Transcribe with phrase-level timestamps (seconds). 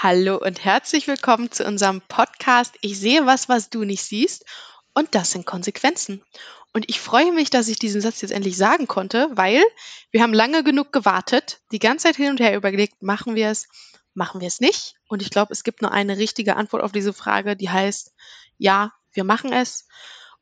[0.00, 4.44] Hallo und herzlich willkommen zu unserem Podcast Ich sehe was, was du nicht siehst.
[4.94, 6.22] Und das sind Konsequenzen.
[6.72, 9.60] Und ich freue mich, dass ich diesen Satz jetzt endlich sagen konnte, weil
[10.12, 13.66] wir haben lange genug gewartet, die ganze Zeit hin und her überlegt, machen wir es,
[14.14, 14.94] machen wir es nicht.
[15.08, 18.12] Und ich glaube, es gibt nur eine richtige Antwort auf diese Frage, die heißt,
[18.56, 19.88] ja, wir machen es.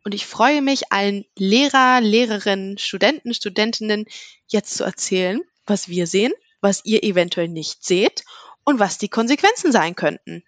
[0.04, 4.04] Und ich freue mich, allen Lehrer, Lehrerinnen, Studenten, Studentinnen
[4.48, 8.22] jetzt zu erzählen, was wir sehen, was ihr eventuell nicht seht
[8.66, 10.42] und was die Konsequenzen sein könnten.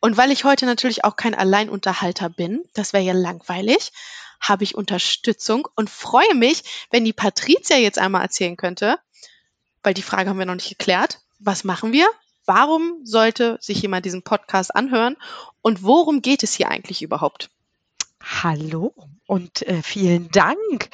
[0.00, 3.92] Und weil ich heute natürlich auch kein Alleinunterhalter bin, das wäre ja langweilig,
[4.40, 8.98] habe ich Unterstützung und freue mich, wenn die Patricia jetzt einmal erzählen könnte,
[9.84, 11.20] weil die Frage haben wir noch nicht geklärt.
[11.38, 12.08] Was machen wir?
[12.44, 15.16] Warum sollte sich jemand diesen Podcast anhören?
[15.62, 17.50] Und worum geht es hier eigentlich überhaupt?
[18.20, 18.92] Hallo
[19.26, 20.90] und äh, vielen Dank.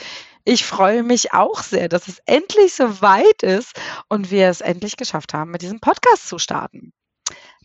[0.51, 4.97] Ich freue mich auch sehr, dass es endlich so weit ist und wir es endlich
[4.97, 6.95] geschafft haben, mit diesem Podcast zu starten.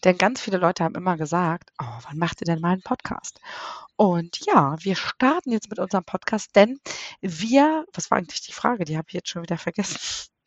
[0.03, 3.39] Denn ganz viele Leute haben immer gesagt, oh, wann macht ihr denn mal einen Podcast?
[3.95, 6.77] Und ja, wir starten jetzt mit unserem Podcast, denn
[7.21, 8.83] wir, was war eigentlich die Frage?
[8.83, 9.97] Die habe ich jetzt schon wieder vergessen.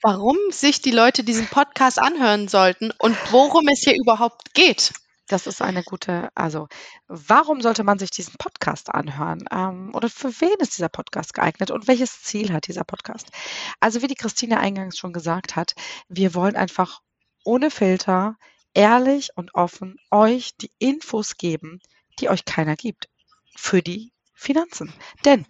[0.03, 4.93] Warum sich die Leute diesen Podcast anhören sollten und worum es hier überhaupt geht.
[5.29, 6.69] Das ist eine gute, also
[7.09, 9.45] warum sollte man sich diesen Podcast anhören?
[9.51, 13.31] Ähm, oder für wen ist dieser Podcast geeignet und welches Ziel hat dieser Podcast?
[13.81, 15.75] Also wie die Christine eingangs schon gesagt hat,
[16.09, 17.01] wir wollen einfach
[17.45, 18.37] ohne Filter,
[18.73, 21.81] ehrlich und offen euch die Infos geben,
[22.21, 23.09] die euch keiner gibt
[23.57, 24.93] für die Finanzen.
[25.25, 25.47] Denn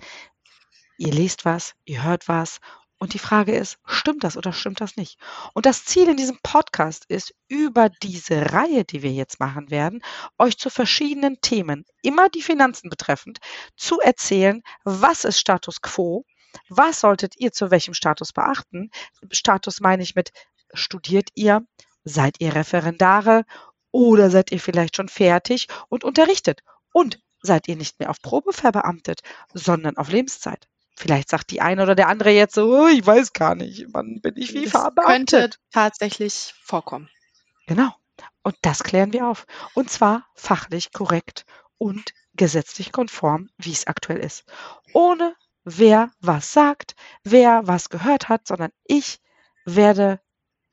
[0.97, 2.61] ihr lest was, ihr hört was
[2.99, 5.19] und die Frage ist, stimmt das oder stimmt das nicht?
[5.53, 10.03] Und das Ziel in diesem Podcast ist, über diese Reihe, die wir jetzt machen werden,
[10.39, 13.39] euch zu verschiedenen Themen, immer die Finanzen betreffend,
[13.77, 16.25] zu erzählen, was ist Status quo,
[16.69, 18.91] was solltet ihr zu welchem Status beachten.
[19.31, 20.31] Status meine ich mit,
[20.73, 21.67] studiert ihr,
[22.05, 23.45] seid ihr Referendare
[23.91, 26.63] oder seid ihr vielleicht schon fertig und unterrichtet?
[26.93, 29.21] Und seid ihr nicht mehr auf Probe verbeamtet,
[29.53, 30.67] sondern auf Lebenszeit?
[30.97, 34.21] Vielleicht sagt die eine oder der andere jetzt so, oh, ich weiß gar nicht, wann
[34.23, 35.29] bin ich wie das verbeamtet.
[35.29, 37.11] könnte tatsächlich vorkommen.
[37.67, 37.93] Genau.
[38.43, 39.47] Und das klären wir auf.
[39.75, 41.45] Und zwar fachlich korrekt
[41.79, 44.45] und gesetzlich konform, wie es aktuell ist.
[44.95, 45.35] Ohne
[45.65, 46.95] wer was sagt,
[47.25, 49.21] wer was gehört hat, sondern ich
[49.65, 50.21] werde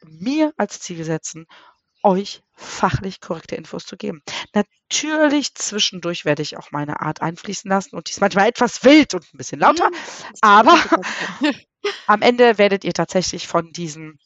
[0.04, 1.48] mir als Ziel setzen,
[2.04, 4.22] euch fachlich korrekte Infos zu geben.
[4.54, 9.14] Natürlich zwischendurch werde ich auch meine Art einfließen lassen und die ist manchmal etwas wild
[9.14, 9.96] und ein bisschen lauter, mhm.
[10.42, 10.78] aber
[12.08, 14.20] am Ende werdet ihr tatsächlich von diesen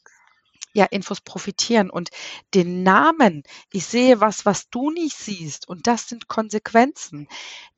[0.77, 2.09] ja, Infos profitieren und
[2.53, 3.43] den Namen.
[3.71, 7.27] Ich sehe was, was du nicht siehst und das sind Konsequenzen.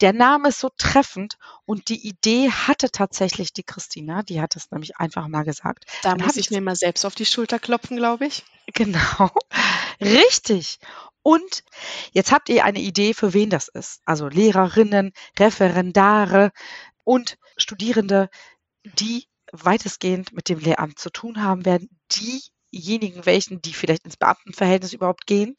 [0.01, 4.69] Der Name ist so treffend und die Idee hatte tatsächlich die Christina, die hat es
[4.69, 5.85] nämlich einfach mal gesagt.
[6.03, 8.43] Da Dann muss ich mir mal selbst auf die Schulter klopfen, glaube ich.
[8.73, 9.31] Genau,
[10.01, 10.79] richtig.
[11.21, 11.63] Und
[12.11, 14.01] jetzt habt ihr eine Idee, für wen das ist.
[14.05, 16.51] Also Lehrerinnen, Referendare
[17.05, 18.29] und Studierende,
[18.83, 22.41] die weitestgehend mit dem Lehramt zu tun haben werden, die
[22.73, 25.55] diejenigen welchen, die vielleicht ins Beamtenverhältnis überhaupt gehen.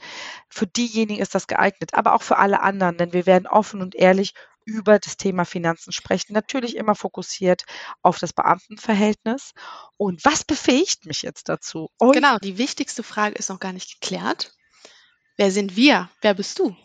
[0.48, 3.94] Für diejenigen ist das geeignet, aber auch für alle anderen, denn wir werden offen und
[3.94, 4.34] ehrlich
[4.64, 6.32] über das Thema Finanzen sprechen.
[6.32, 7.64] Natürlich immer fokussiert
[8.02, 9.52] auf das Beamtenverhältnis.
[9.96, 11.90] Und was befähigt mich jetzt dazu?
[11.98, 14.52] Und genau, die wichtigste Frage ist noch gar nicht geklärt.
[15.36, 16.10] Wer sind wir?
[16.20, 16.76] Wer bist du?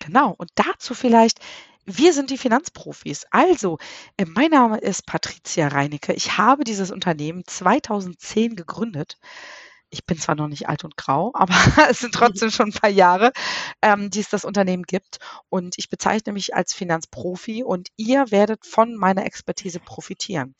[0.00, 1.40] Genau, und dazu vielleicht
[1.88, 3.24] wir sind die Finanzprofis.
[3.30, 3.78] Also,
[4.18, 6.12] äh, mein Name ist Patricia Reinecke.
[6.12, 9.18] Ich habe dieses Unternehmen 2010 gegründet.
[9.88, 11.54] Ich bin zwar noch nicht alt und grau, aber
[11.88, 13.32] es sind trotzdem schon ein paar Jahre,
[13.80, 15.18] ähm, die es das Unternehmen gibt.
[15.48, 20.54] Und ich bezeichne mich als Finanzprofi und ihr werdet von meiner Expertise profitieren.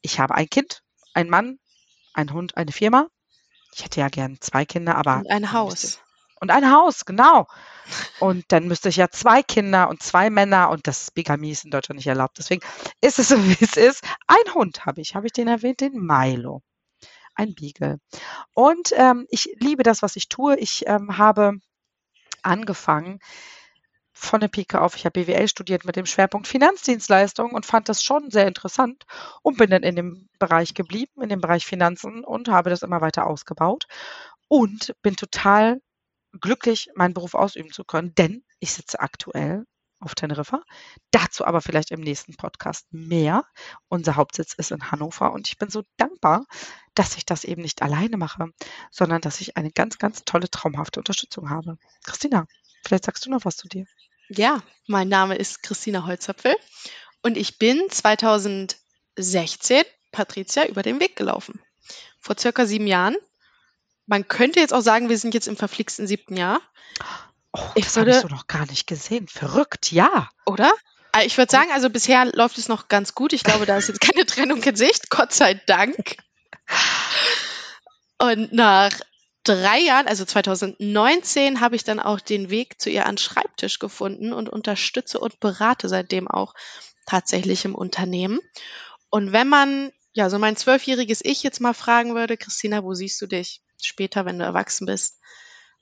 [0.00, 1.58] Ich habe ein Kind, ein Mann,
[2.14, 3.08] ein Hund, eine Firma.
[3.74, 5.18] Ich hätte ja gern zwei Kinder, aber.
[5.18, 6.00] Und ein Haus.
[6.42, 7.46] Und ein Haus, genau.
[8.18, 11.70] Und dann müsste ich ja zwei Kinder und zwei Männer und das Bigamie ist in
[11.70, 12.36] Deutschland nicht erlaubt.
[12.36, 12.66] Deswegen
[13.00, 14.04] ist es so, wie es ist.
[14.26, 15.14] Ein Hund habe ich.
[15.14, 15.80] Habe ich den erwähnt?
[15.80, 16.62] Den Milo.
[17.36, 18.00] Ein Beagle.
[18.54, 20.58] Und ähm, ich liebe das, was ich tue.
[20.58, 21.58] Ich ähm, habe
[22.42, 23.20] angefangen
[24.12, 24.96] von der Pike auf.
[24.96, 29.04] Ich habe BWL studiert mit dem Schwerpunkt Finanzdienstleistungen und fand das schon sehr interessant
[29.42, 33.00] und bin dann in dem Bereich geblieben, in dem Bereich Finanzen und habe das immer
[33.00, 33.86] weiter ausgebaut
[34.48, 35.80] und bin total
[36.40, 39.64] glücklich, meinen Beruf ausüben zu können, denn ich sitze aktuell
[40.02, 40.62] auf Teneriffa.
[41.10, 43.44] Dazu aber vielleicht im nächsten Podcast mehr.
[43.88, 46.46] Unser Hauptsitz ist in Hannover und ich bin so dankbar,
[46.94, 48.50] dass ich das eben nicht alleine mache,
[48.90, 51.78] sondern dass ich eine ganz, ganz tolle, traumhafte Unterstützung habe.
[52.04, 52.46] Christina,
[52.84, 53.86] vielleicht sagst du noch was zu dir.
[54.28, 56.54] Ja, mein Name ist Christina Holzapfel
[57.22, 61.60] und ich bin 2016 Patricia über den Weg gelaufen.
[62.18, 63.16] Vor circa sieben Jahren
[64.06, 66.60] Man könnte jetzt auch sagen, wir sind jetzt im verflixten siebten Jahr.
[67.52, 69.28] Oh, Ich das habe ich so noch gar nicht gesehen.
[69.28, 70.28] Verrückt, ja.
[70.46, 70.72] Oder?
[71.14, 73.32] Äh, Ich würde sagen, also bisher läuft es noch ganz gut.
[73.32, 76.16] Ich glaube, da ist jetzt keine Trennung in Sicht, Gott sei Dank.
[78.18, 78.92] Und nach
[79.44, 84.32] drei Jahren, also 2019, habe ich dann auch den Weg zu ihr an Schreibtisch gefunden
[84.32, 86.54] und unterstütze und berate seitdem auch
[87.06, 88.40] tatsächlich im Unternehmen.
[89.10, 93.20] Und wenn man, ja, so mein zwölfjähriges Ich jetzt mal fragen würde, Christina, wo siehst
[93.20, 95.18] du dich später, wenn du erwachsen bist?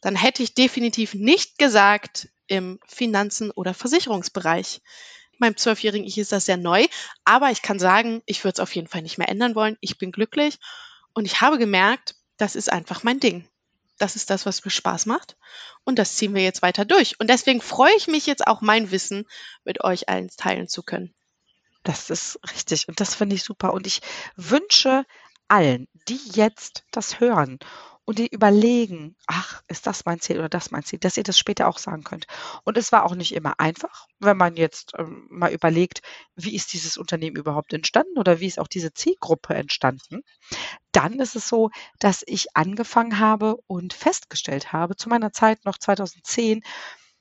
[0.00, 4.81] Dann hätte ich definitiv nicht gesagt im Finanzen- oder Versicherungsbereich.
[5.38, 6.87] Meinem zwölfjährigen Ich ist das sehr neu,
[7.25, 9.79] aber ich kann sagen, ich würde es auf jeden Fall nicht mehr ändern wollen.
[9.81, 10.58] Ich bin glücklich
[11.14, 13.49] und ich habe gemerkt, das ist einfach mein Ding.
[13.99, 15.37] Das ist das, was mir Spaß macht.
[15.85, 17.20] Und das ziehen wir jetzt weiter durch.
[17.20, 19.26] Und deswegen freue ich mich jetzt auch, mein Wissen
[19.64, 21.14] mit euch allen teilen zu können.
[21.85, 23.73] Das ist richtig und das finde ich super.
[23.73, 24.00] Und ich
[24.37, 25.05] wünsche
[25.49, 27.58] allen, die jetzt das hören
[28.05, 31.38] und die überlegen, ach, ist das mein Ziel oder das mein Ziel, dass ihr das
[31.38, 32.26] später auch sagen könnt.
[32.64, 36.02] Und es war auch nicht immer einfach, wenn man jetzt ähm, mal überlegt,
[36.35, 40.23] wie ist dieses Unternehmen überhaupt entstanden oder wie ist auch diese Zielgruppe entstanden.
[40.93, 45.79] Dann ist es so, dass ich angefangen habe und festgestellt habe, zu meiner Zeit noch
[45.79, 46.62] 2010,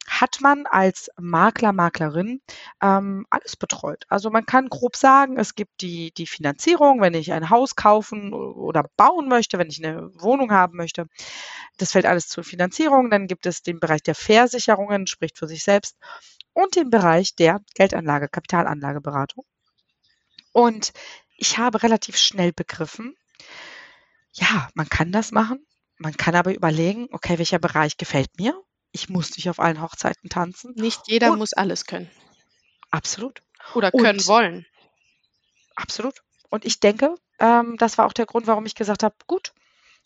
[0.10, 2.42] hat man als Makler, Maklerin
[2.82, 4.06] ähm, alles betreut.
[4.10, 8.34] Also man kann grob sagen, es gibt die, die Finanzierung, wenn ich ein Haus kaufen
[8.34, 11.08] oder bauen möchte, wenn ich eine Wohnung haben möchte.
[11.78, 13.12] Das fällt alles zur Finanzierung.
[13.12, 15.96] Dann gibt es den Bereich der Versicherungen, spricht für sich selbst,
[16.54, 19.46] und den Bereich der Geldanlage, Kapitalanlageberatung.
[20.52, 20.92] Und
[21.38, 23.16] ich habe relativ schnell begriffen,
[24.34, 25.66] ja, man kann das machen.
[25.98, 28.60] Man kann aber überlegen, okay, welcher Bereich gefällt mir?
[28.92, 30.74] Ich muss nicht auf allen Hochzeiten tanzen.
[30.76, 32.10] Nicht jeder Und- muss alles können
[32.92, 33.42] Absolut.
[33.76, 34.66] oder Und- können wollen.
[35.76, 36.22] Absolut.
[36.50, 39.54] Und ich denke, ähm, das war auch der Grund, warum ich gesagt habe, gut,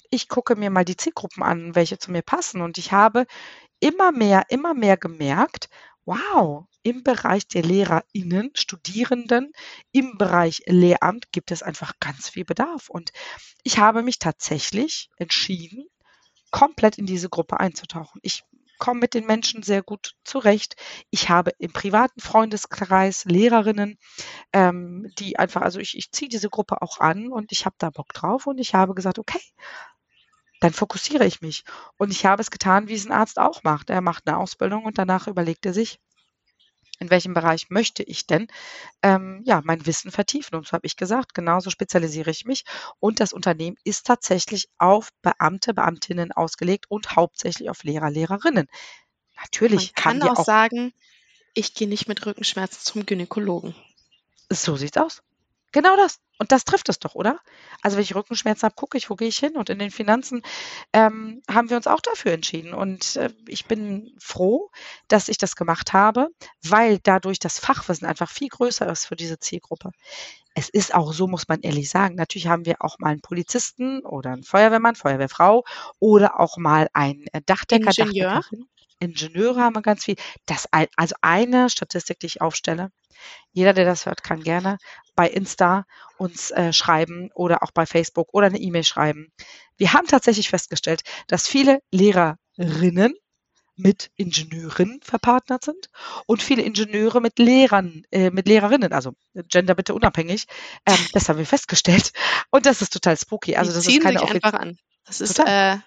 [0.10, 2.62] ich gucke mir mal die Zielgruppen an, welche zu mir passen.
[2.62, 3.26] Und ich habe
[3.80, 5.70] immer mehr, immer mehr gemerkt,
[6.06, 9.54] wow, im Bereich der LehrerInnen, Studierenden,
[9.94, 12.90] im Bereich Lehramt gibt es einfach ganz viel Bedarf.
[12.90, 13.12] Und
[13.64, 15.88] ich habe mich tatsächlich entschieden,
[16.52, 18.20] komplett in diese Gruppe einzutauchen.
[18.22, 18.44] Ich
[18.84, 20.76] komme mit den Menschen sehr gut zurecht.
[21.10, 23.98] Ich habe im privaten Freundeskreis Lehrerinnen,
[24.52, 27.92] ähm, die einfach, also ich, ich ziehe diese Gruppe auch an und ich habe da
[27.92, 29.40] Bock drauf und ich habe gesagt, okay,
[30.60, 31.64] dann fokussiere ich mich.
[31.96, 33.90] Und ich habe es getan, wie es ein Arzt auch macht.
[33.90, 36.02] Er macht eine Ausbildung und danach überlegt er sich,
[37.04, 38.48] in welchem Bereich möchte ich denn
[39.02, 40.56] ähm, ja, mein Wissen vertiefen.
[40.56, 42.64] Und so habe ich gesagt, genauso spezialisiere ich mich.
[43.00, 48.68] Und das Unternehmen ist tatsächlich auf Beamte, Beamtinnen ausgelegt und hauptsächlich auf Lehrer, Lehrerinnen.
[49.36, 50.94] Man Natürlich kann haben wir auch, auch, sagen,
[51.54, 53.76] ich gehe nicht mit Rückenschmerzen zum Gynäkologen.
[54.50, 55.22] so sieht's aus.
[55.74, 56.20] Genau das.
[56.40, 57.40] Und das trifft es doch, oder?
[57.82, 59.56] Also wenn ich Rückenschmerzen habe, gucke ich, wo gehe ich hin?
[59.56, 60.44] Und in den Finanzen
[60.94, 62.74] ähm, haben wir uns auch dafür entschieden.
[62.74, 64.70] Und äh, ich bin froh,
[65.08, 66.30] dass ich das gemacht habe,
[66.64, 69.92] weil dadurch das Fachwissen einfach viel größer ist für diese Zielgruppe.
[70.54, 72.16] Es ist auch so, muss man ehrlich sagen.
[72.16, 75.64] Natürlich haben wir auch mal einen Polizisten oder einen Feuerwehrmann, Feuerwehrfrau
[76.00, 78.36] oder auch mal einen äh, Dachdecker, Ingenieur.
[78.36, 78.68] Dachdeckerin.
[79.04, 80.16] Ingenieure haben wir ganz viel.
[80.46, 82.90] Das, also eine Statistik, die ich aufstelle.
[83.52, 84.78] Jeder, der das hört, kann gerne
[85.16, 85.86] bei Insta
[86.18, 89.32] uns äh, schreiben oder auch bei Facebook oder eine E-Mail schreiben.
[89.78, 93.14] Wir haben tatsächlich festgestellt, dass viele Lehrerinnen
[93.76, 95.90] mit Ingenieuren verpartnert sind
[96.28, 100.46] und viele Ingenieure mit Lehrern, äh, mit Lehrerinnen, also Gender bitte unabhängig.
[100.86, 102.12] Ähm, das haben wir festgestellt.
[102.52, 103.56] Und das ist total spooky.
[103.56, 104.78] Also das ist keine, sich einfach an.
[105.06, 105.78] Das ist äh,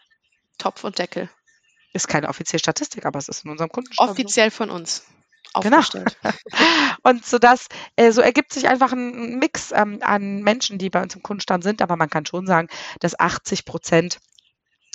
[0.58, 1.30] Topf und Deckel.
[1.96, 4.08] Ist keine offizielle Statistik, aber es ist in unserem Kundenstamm.
[4.08, 5.04] Offiziell von uns
[5.62, 5.78] Genau.
[5.78, 6.16] aufgestellt.
[7.02, 11.02] Und so das, äh, so ergibt sich einfach ein Mix ähm, an Menschen, die bei
[11.02, 11.82] uns im Kundenstamm sind.
[11.82, 12.68] Aber man kann schon sagen,
[13.00, 14.18] dass 80 Prozent,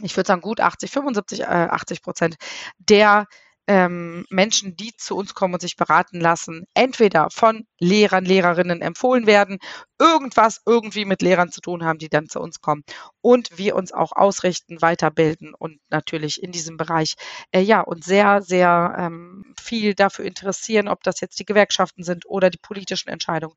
[0.03, 2.35] ich würde sagen gut 80, 75, äh, 80 Prozent
[2.77, 3.27] der
[3.71, 9.27] ähm, Menschen, die zu uns kommen und sich beraten lassen, entweder von Lehrern, Lehrerinnen empfohlen
[9.27, 9.59] werden,
[9.97, 12.83] irgendwas irgendwie mit Lehrern zu tun haben, die dann zu uns kommen
[13.21, 17.13] und wir uns auch ausrichten, weiterbilden und natürlich in diesem Bereich
[17.53, 22.25] äh, ja uns sehr, sehr ähm, viel dafür interessieren, ob das jetzt die Gewerkschaften sind
[22.25, 23.55] oder die politischen Entscheidungen.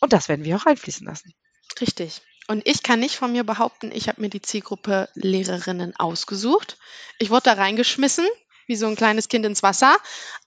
[0.00, 1.32] Und das werden wir auch einfließen lassen.
[1.80, 2.20] Richtig.
[2.46, 6.76] Und ich kann nicht von mir behaupten, ich habe mir die Zielgruppe Lehrerinnen ausgesucht.
[7.18, 8.26] Ich wurde da reingeschmissen,
[8.70, 9.94] wie so ein kleines Kind ins Wasser.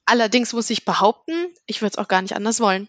[0.06, 2.88] Allerdings muss ich behaupten, ich würde es auch gar nicht anders wollen.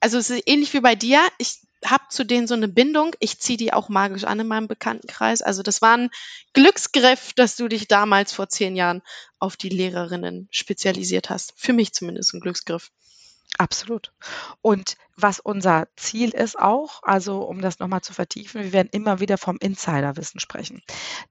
[0.00, 1.20] Also es ist ähnlich wie bei dir.
[1.38, 3.14] Ich habe zu denen so eine Bindung.
[3.20, 5.40] Ich ziehe die auch magisch an in meinem Bekanntenkreis.
[5.40, 6.10] Also das war ein
[6.52, 9.02] Glücksgriff, dass du dich damals vor zehn Jahren
[9.38, 11.54] auf die Lehrerinnen spezialisiert hast.
[11.56, 12.90] Für mich zumindest ein Glücksgriff.
[13.58, 14.12] Absolut.
[14.62, 19.20] Und was unser Ziel ist auch, also um das nochmal zu vertiefen, wir werden immer
[19.20, 20.82] wieder vom Insiderwissen sprechen.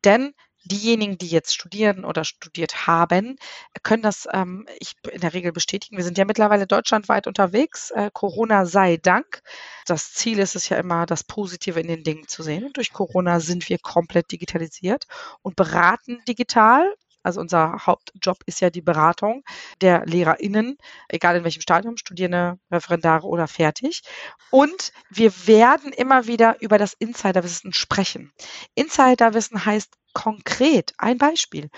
[0.05, 3.37] Denn diejenigen, die jetzt studieren oder studiert haben,
[3.83, 5.97] können das ähm, ich in der Regel bestätigen.
[5.97, 7.91] Wir sind ja mittlerweile deutschlandweit unterwegs.
[7.91, 9.41] Äh, Corona sei Dank.
[9.85, 12.65] Das Ziel ist es ja immer, das Positive in den Dingen zu sehen.
[12.65, 15.07] Und durch Corona sind wir komplett digitalisiert
[15.41, 16.95] und beraten digital.
[17.23, 19.43] Also unser Hauptjob ist ja die Beratung
[19.81, 24.01] der LehrerInnen, egal in welchem Stadium, Studierende, Referendare oder fertig.
[24.49, 28.31] Und wir werden immer wieder über das Insiderwissen sprechen.
[28.75, 31.69] Insiderwissen heißt konkret, ein Beispiel.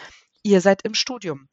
[0.43, 1.47] Ihr seid im Studium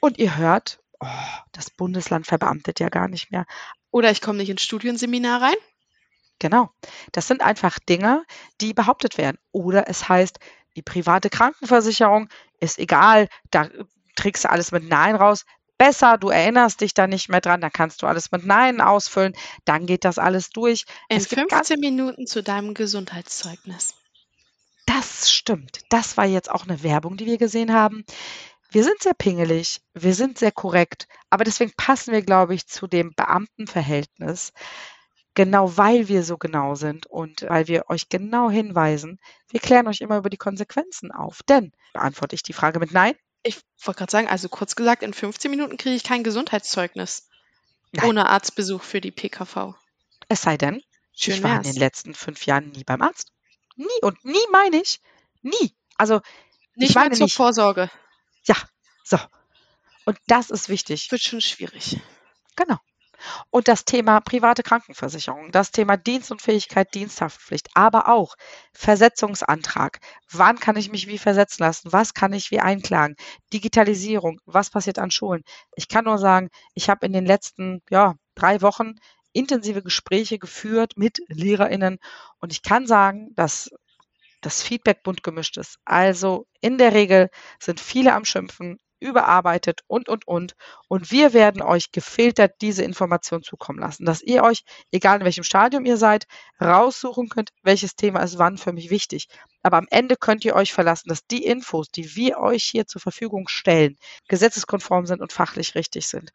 [0.00, 1.06] und ihr hört, oh,
[1.52, 3.46] das Bundesland verbeamtet ja gar nicht mehr.
[3.90, 5.56] Oder ich komme nicht ins Studienseminar rein.
[6.38, 6.70] Genau.
[7.12, 8.24] Das sind einfach Dinge,
[8.60, 9.38] die behauptet werden.
[9.52, 10.38] Oder es heißt,
[10.76, 12.28] die private Krankenversicherung
[12.60, 13.68] ist egal, da
[14.16, 15.44] trägst du alles mit Nein raus.
[15.78, 19.34] Besser, du erinnerst dich da nicht mehr dran, dann kannst du alles mit Nein ausfüllen,
[19.66, 20.86] dann geht das alles durch.
[21.10, 23.94] In 15 Minuten zu deinem Gesundheitszeugnis.
[24.86, 25.80] Das stimmt.
[25.90, 28.04] Das war jetzt auch eine Werbung, die wir gesehen haben.
[28.70, 32.86] Wir sind sehr pingelig, wir sind sehr korrekt, aber deswegen passen wir, glaube ich, zu
[32.86, 34.52] dem Beamtenverhältnis
[35.36, 40.00] genau weil wir so genau sind und weil wir euch genau hinweisen, wir klären euch
[40.00, 41.44] immer über die Konsequenzen auf.
[41.44, 43.14] Denn beantworte ich die Frage mit Nein?
[43.44, 47.28] Ich wollte gerade sagen, also kurz gesagt, in 15 Minuten kriege ich kein Gesundheitszeugnis
[47.92, 48.06] Nein.
[48.06, 49.74] ohne Arztbesuch für die PKV.
[50.28, 50.82] Es sei denn,
[51.14, 51.66] Schön ich war wär's.
[51.66, 53.30] in den letzten fünf Jahren nie beim Arzt.
[53.76, 55.00] Nie und nie meine ich.
[55.42, 55.76] Nie.
[55.96, 56.20] Also
[56.74, 57.36] nicht ich meine mal zur nicht.
[57.36, 57.90] Vorsorge.
[58.46, 58.56] Ja,
[59.04, 59.18] so.
[60.06, 61.10] Und das ist wichtig.
[61.12, 62.00] Wird schon schwierig.
[62.56, 62.78] Genau.
[63.50, 68.34] Und das Thema private Krankenversicherung, das Thema Dienstunfähigkeit, Diensthaftpflicht, aber auch
[68.72, 70.00] Versetzungsantrag.
[70.30, 71.92] Wann kann ich mich wie versetzen lassen?
[71.92, 73.16] Was kann ich wie einklagen?
[73.52, 74.40] Digitalisierung.
[74.46, 75.42] Was passiert an Schulen?
[75.74, 78.94] Ich kann nur sagen, ich habe in den letzten, ja, drei Wochen
[79.32, 81.98] intensive Gespräche geführt mit LehrerInnen
[82.40, 83.70] und ich kann sagen, dass
[84.40, 85.78] das Feedback bunt gemischt ist.
[85.84, 87.28] Also in der Regel
[87.58, 90.54] sind viele am Schimpfen, überarbeitet und, und, und.
[90.88, 95.44] Und wir werden euch gefiltert diese Information zukommen lassen, dass ihr euch, egal in welchem
[95.44, 96.26] Stadium ihr seid,
[96.60, 99.28] raussuchen könnt, welches Thema ist wann für mich wichtig.
[99.62, 103.00] Aber am Ende könnt ihr euch verlassen, dass die Infos, die wir euch hier zur
[103.00, 103.96] Verfügung stellen,
[104.28, 106.32] gesetzeskonform sind und fachlich richtig sind.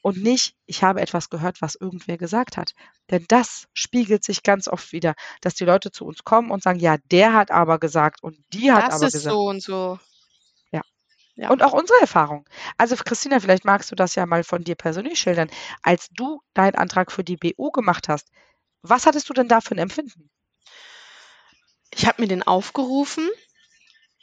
[0.00, 2.72] Und nicht, ich habe etwas gehört, was irgendwer gesagt hat.
[3.10, 6.78] Denn das spiegelt sich ganz oft wieder, dass die Leute zu uns kommen und sagen,
[6.78, 9.14] ja, der hat aber gesagt und die hat das aber gesagt.
[9.14, 9.98] Das ist so und so.
[11.38, 11.50] Ja.
[11.50, 12.48] Und auch unsere Erfahrung.
[12.78, 15.48] Also Christina, vielleicht magst du das ja mal von dir persönlich schildern.
[15.82, 18.28] Als du deinen Antrag für die BU gemacht hast,
[18.82, 20.30] was hattest du denn da für ein Empfinden?
[21.94, 23.28] Ich habe mir den aufgerufen,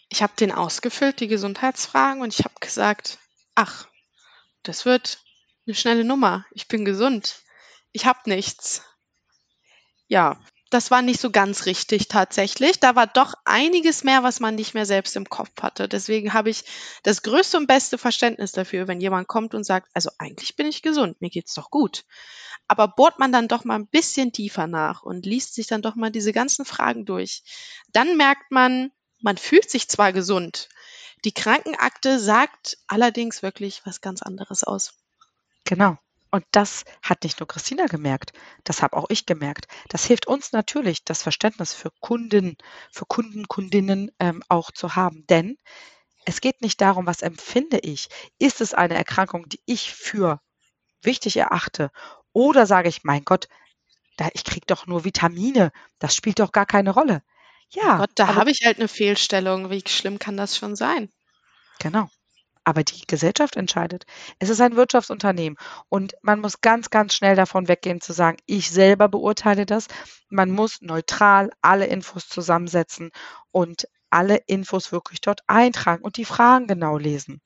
[0.10, 3.18] ich habe den ausgefüllt, die Gesundheitsfragen, und ich habe gesagt,
[3.56, 3.88] ach,
[4.64, 5.24] das wird
[5.66, 6.46] eine schnelle Nummer.
[6.52, 7.44] Ich bin gesund.
[7.94, 8.84] Ich habe nichts.
[10.08, 10.38] Ja,
[10.70, 12.80] das war nicht so ganz richtig tatsächlich.
[12.80, 15.88] Da war doch einiges mehr, was man nicht mehr selbst im Kopf hatte.
[15.88, 16.64] Deswegen habe ich
[17.04, 20.82] das größte und beste Verständnis dafür, wenn jemand kommt und sagt, also eigentlich bin ich
[20.82, 22.06] gesund, mir geht's doch gut.
[22.68, 25.96] Aber bohrt man dann doch mal ein bisschen tiefer nach und liest sich dann doch
[25.96, 27.44] mal diese ganzen Fragen durch,
[27.92, 28.92] dann merkt man,
[29.22, 30.70] man fühlt sich zwar gesund,
[31.26, 34.94] die Krankenakte sagt allerdings wirklich was ganz anderes aus.
[35.64, 35.98] Genau.
[36.36, 38.34] Und das hat nicht nur Christina gemerkt,
[38.66, 39.68] das habe auch ich gemerkt.
[39.88, 42.58] Das hilft uns natürlich, das Verständnis für Kunden,
[42.92, 45.26] für Kunden, Kundinnen ähm, auch zu haben.
[45.30, 45.58] Denn
[46.26, 48.10] es geht nicht darum, was empfinde ich.
[48.38, 50.42] Ist es eine Erkrankung, die ich für
[51.02, 51.90] wichtig erachte?
[52.34, 53.48] Oder sage ich, mein Gott,
[54.18, 57.24] da, ich kriege doch nur Vitamine, das spielt doch gar keine Rolle.
[57.70, 57.96] Ja.
[58.00, 59.70] Gott, da habe ich halt eine Fehlstellung.
[59.70, 61.10] Wie schlimm kann das schon sein?
[61.80, 62.10] Genau
[62.66, 64.06] aber die Gesellschaft entscheidet.
[64.40, 65.58] Es ist ein Wirtschaftsunternehmen
[65.88, 69.88] und man muss ganz, ganz schnell davon weggehen zu sagen, ich selber beurteile das.
[70.30, 73.12] Man muss neutral alle Infos zusammensetzen
[73.52, 77.42] und alle Infos wirklich dort eintragen und die Fragen genau lesen.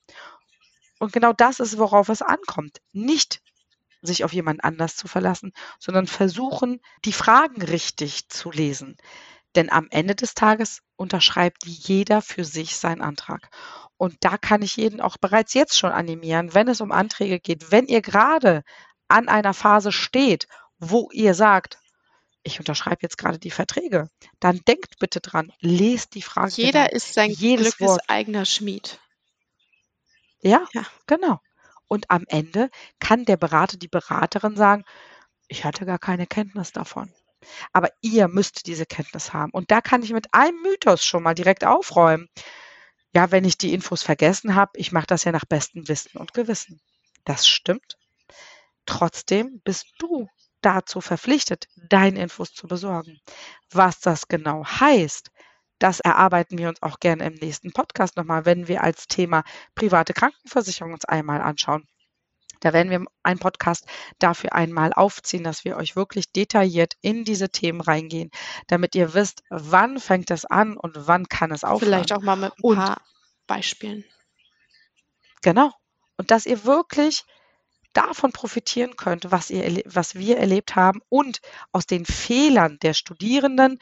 [0.98, 2.80] Und genau das ist, worauf es ankommt.
[2.92, 3.40] Nicht
[4.02, 8.96] sich auf jemand anders zu verlassen, sondern versuchen, die Fragen richtig zu lesen.
[9.56, 13.50] Denn am Ende des Tages unterschreibt jeder für sich seinen Antrag.
[13.96, 17.70] Und da kann ich jeden auch bereits jetzt schon animieren, wenn es um Anträge geht,
[17.70, 18.62] wenn ihr gerade
[19.08, 20.46] an einer Phase steht,
[20.78, 21.78] wo ihr sagt,
[22.42, 26.52] ich unterschreibe jetzt gerade die Verträge, dann denkt bitte dran, lest die Frage.
[26.52, 26.96] Jeder genau.
[26.96, 28.02] ist sein Jedes Glückes Wort.
[28.08, 28.98] eigener Schmied.
[30.42, 31.40] Ja, ja, genau.
[31.86, 34.84] Und am Ende kann der Berater, die Beraterin sagen,
[35.48, 37.12] ich hatte gar keine Kenntnis davon.
[37.72, 39.50] Aber ihr müsst diese Kenntnis haben.
[39.52, 42.28] Und da kann ich mit einem Mythos schon mal direkt aufräumen
[43.14, 46.32] ja, wenn ich die Infos vergessen habe, ich mache das ja nach bestem Wissen und
[46.32, 46.80] Gewissen.
[47.24, 47.98] Das stimmt.
[48.86, 50.28] Trotzdem bist du
[50.60, 53.20] dazu verpflichtet, deine Infos zu besorgen.
[53.70, 55.30] Was das genau heißt,
[55.78, 59.42] das erarbeiten wir uns auch gerne im nächsten Podcast nochmal, wenn wir als Thema
[59.74, 61.88] private Krankenversicherung uns einmal anschauen.
[62.60, 63.86] Da werden wir einen Podcast
[64.18, 68.30] dafür einmal aufziehen, dass wir euch wirklich detailliert in diese Themen reingehen,
[68.68, 71.92] damit ihr wisst, wann fängt es an und wann kann es aufhören.
[71.92, 74.04] Vielleicht auch mal mit ein paar und, Beispielen.
[75.42, 75.72] Genau.
[76.16, 77.24] Und dass ihr wirklich
[77.92, 81.40] davon profitieren könnt, was, ihr, was wir erlebt haben und
[81.72, 83.78] aus den Fehlern der Studierenden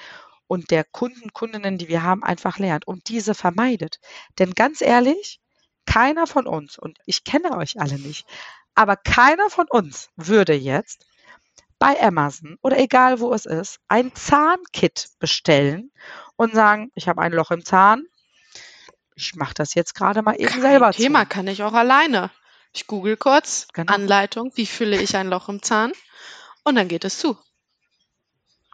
[0.46, 4.00] und der Kunden, Kundinnen, die wir haben, einfach lernt und diese vermeidet.
[4.38, 5.40] Denn ganz ehrlich,
[5.84, 8.26] keiner von uns, und ich kenne euch alle nicht,
[8.78, 11.04] aber keiner von uns würde jetzt
[11.80, 15.90] bei Amazon oder egal wo es ist, ein Zahnkit bestellen
[16.36, 18.04] und sagen, ich habe ein Loch im Zahn.
[19.16, 20.92] Ich mache das jetzt gerade mal eben Kein selber.
[20.92, 21.28] Thema zu.
[21.28, 22.30] kann ich auch alleine.
[22.72, 23.92] Ich google kurz genau.
[23.92, 25.90] Anleitung, wie fülle ich ein Loch im Zahn
[26.62, 27.36] und dann geht es zu.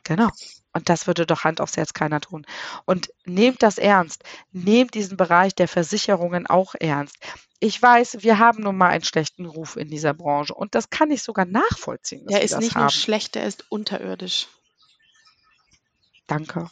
[0.03, 0.29] Genau.
[0.75, 2.45] Und das würde doch Hand aufs Herz keiner tun.
[2.85, 4.23] Und nehmt das ernst.
[4.53, 7.17] Nehmt diesen Bereich der Versicherungen auch ernst.
[7.65, 11.11] Ich weiß, wir haben nun mal einen schlechten Ruf in dieser Branche und das kann
[11.11, 12.27] ich sogar nachvollziehen.
[12.27, 12.83] Der ist nicht haben.
[12.83, 14.49] nur schlecht, der ist unterirdisch.
[16.27, 16.71] Danke.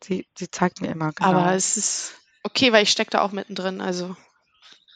[0.00, 1.30] Sie, sie zeigt mir immer genau.
[1.30, 2.12] Aber es ist
[2.44, 3.80] okay, weil ich stecke da auch mittendrin.
[3.80, 4.16] Also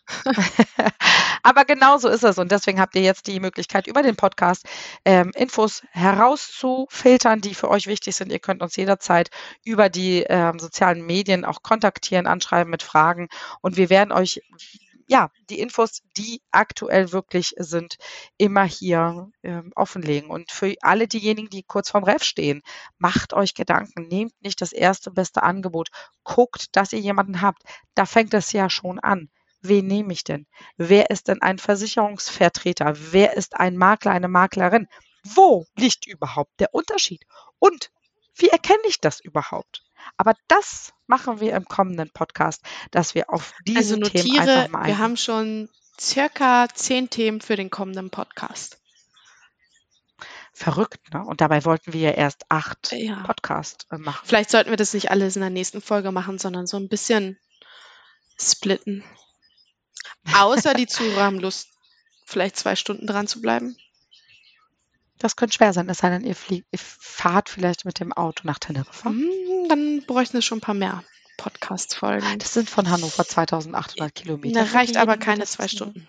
[1.43, 2.39] Aber genau so ist es.
[2.39, 4.65] Und deswegen habt ihr jetzt die Möglichkeit, über den Podcast
[5.05, 8.31] ähm, Infos herauszufiltern, die für euch wichtig sind.
[8.31, 9.31] Ihr könnt uns jederzeit
[9.65, 13.29] über die ähm, sozialen Medien auch kontaktieren, anschreiben mit Fragen.
[13.61, 14.41] Und wir werden euch
[15.07, 17.97] ja, die Infos, die aktuell wirklich sind,
[18.39, 20.31] immer hier ähm, offenlegen.
[20.31, 22.63] Und für alle diejenigen, die kurz vorm Ref stehen,
[22.99, 25.89] macht euch Gedanken, nehmt nicht das erste beste Angebot,
[26.25, 27.63] guckt, dass ihr jemanden habt.
[27.95, 29.29] Da fängt es ja schon an
[29.63, 30.47] wen nehme ich denn?
[30.77, 32.95] Wer ist denn ein Versicherungsvertreter?
[33.13, 34.89] Wer ist ein Makler, eine Maklerin?
[35.25, 37.25] Wo liegt überhaupt der Unterschied?
[37.59, 37.91] Und
[38.35, 39.85] wie erkenne ich das überhaupt?
[40.17, 44.69] Aber das machen wir im kommenden Podcast, dass wir auf diese also notiere, Themen einfach
[44.69, 45.69] mal Wir haben schon
[46.01, 48.79] circa zehn Themen für den kommenden Podcast.
[50.55, 51.25] Verrückt, ne?
[51.25, 53.23] Und dabei wollten wir ja erst acht ja.
[53.23, 54.25] Podcasts äh, machen.
[54.27, 57.39] Vielleicht sollten wir das nicht alles in der nächsten Folge machen, sondern so ein bisschen
[58.39, 59.03] splitten.
[60.35, 61.69] Außer die Zuhörer haben Lust,
[62.27, 63.77] vielleicht zwei Stunden dran zu bleiben.
[65.19, 68.47] Das könnte schwer sein, es sei denn, ihr, fliegt, ihr fahrt vielleicht mit dem Auto
[68.47, 69.11] nach Teneriffa.
[69.63, 71.05] Hm, dann bräuchten wir schon ein paar mehr
[71.37, 72.39] Podcast-Folgen.
[72.39, 74.65] Das sind von Hannover 2800 Kilometer.
[74.65, 76.09] Da reicht aber keine zwei Stunden.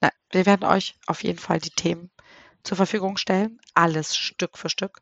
[0.00, 2.10] Nein, wir werden euch auf jeden Fall die Themen
[2.62, 3.60] zur Verfügung stellen.
[3.74, 5.00] Alles Stück für Stück.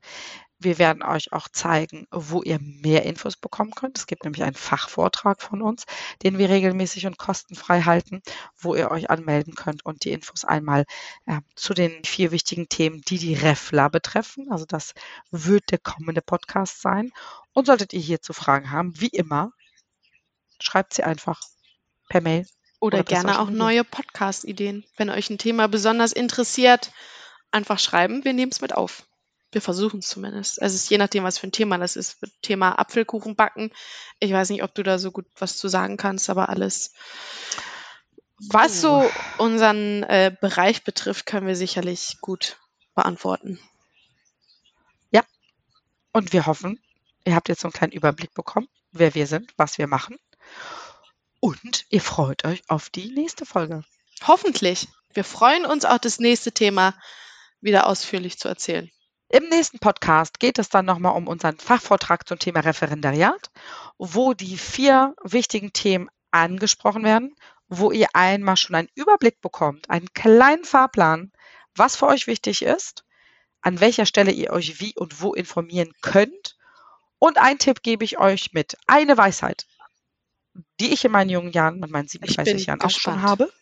[0.61, 3.97] Wir werden euch auch zeigen, wo ihr mehr Infos bekommen könnt.
[3.97, 5.85] Es gibt nämlich einen Fachvortrag von uns,
[6.23, 8.23] den wir regelmäßig und kostenfrei halten,
[8.57, 10.85] wo ihr euch anmelden könnt und die Infos einmal
[11.27, 14.51] äh, zu den vier wichtigen Themen, die die Refla betreffen.
[14.51, 14.94] Also das
[15.31, 17.12] wird der kommende Podcast sein.
[17.53, 19.53] Und solltet ihr hierzu Fragen haben, wie immer,
[20.61, 21.40] schreibt sie einfach
[22.09, 22.47] per Mail.
[22.81, 24.85] Oder, oder gerne auch neue Podcast-Ideen.
[24.97, 26.92] Wenn euch ein Thema besonders interessiert,
[27.51, 29.05] einfach schreiben, wir nehmen es mit auf.
[29.50, 30.61] Wir versuchen es zumindest.
[30.61, 32.18] Also es ist je nachdem, was für ein Thema das ist.
[32.42, 33.70] Thema Apfelkuchen backen.
[34.20, 36.92] Ich weiß nicht, ob du da so gut was zu sagen kannst, aber alles,
[38.50, 42.58] was so unseren äh, Bereich betrifft, können wir sicherlich gut
[42.94, 43.58] beantworten.
[45.11, 45.22] Ja.
[46.12, 46.80] Und wir hoffen,
[47.24, 50.18] ihr habt jetzt so einen kleinen Überblick bekommen, wer wir sind, was wir machen.
[51.40, 53.82] Und ihr freut euch auf die nächste Folge.
[54.26, 54.88] Hoffentlich.
[55.14, 56.94] Wir freuen uns auch das nächste Thema
[57.61, 58.90] wieder ausführlich zu erzählen.
[59.31, 63.51] Im nächsten Podcast geht es dann nochmal um unseren Fachvortrag zum Thema Referendariat,
[63.99, 67.37] wo die vier wichtigen Themen angesprochen werden,
[67.69, 71.31] wo ihr einmal schon einen Überblick bekommt, einen kleinen Fahrplan,
[71.75, 73.05] was für euch wichtig ist,
[73.61, 76.57] an welcher Stelle ihr euch wie und wo informieren könnt.
[77.19, 79.67] Und einen Tipp gebe ich euch mit, eine Weisheit,
[80.81, 82.85] die ich in meinen jungen Jahren, mit meinen 37 Jahren gespannt.
[82.85, 83.53] auch schon habe.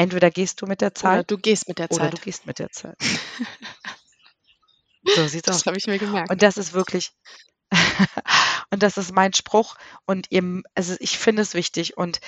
[0.00, 1.12] Entweder gehst du mit der Zeit.
[1.12, 2.00] Oder du gehst mit der Zeit.
[2.00, 2.96] Oder du gehst mit der Zeit.
[5.14, 5.62] so sieht's das aus.
[5.62, 6.30] Das habe ich mir gemerkt.
[6.30, 7.12] Und das ist wirklich,
[8.70, 9.76] und das ist mein Spruch.
[10.06, 11.98] Und ihr, also ich finde es wichtig.
[11.98, 12.20] Und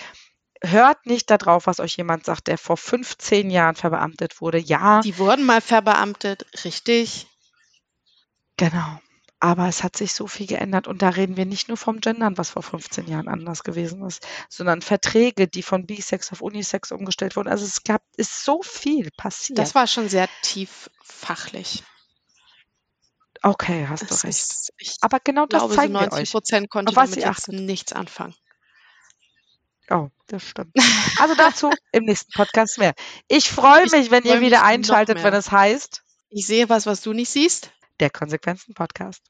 [0.62, 4.58] hört nicht darauf, was euch jemand sagt, der vor 15 Jahren verbeamtet wurde.
[4.58, 5.00] Ja.
[5.00, 7.26] Die wurden mal verbeamtet, richtig.
[8.58, 9.00] Genau.
[9.44, 12.38] Aber es hat sich so viel geändert und da reden wir nicht nur vom Gendern,
[12.38, 17.34] was vor 15 Jahren anders gewesen ist, sondern Verträge, die von Bisex auf Unisex umgestellt
[17.34, 17.48] wurden.
[17.48, 19.58] Also es gab, ist so viel passiert.
[19.58, 21.82] Das war schon sehr tief fachlich.
[23.42, 24.38] Okay, hast das du recht.
[24.78, 26.30] Ist, Aber genau das glaube, zeigen so 90 wir euch.
[26.30, 28.36] Prozent konnte was damit jetzt nichts anfangen.
[29.90, 30.72] Oh, das stimmt.
[31.18, 32.94] Also dazu im nächsten Podcast mehr.
[33.26, 36.04] Ich freue mich, wenn ihr wieder einschaltet, wenn es heißt.
[36.30, 39.22] Ich sehe was, was du nicht siehst der Konsequenzen Podcast.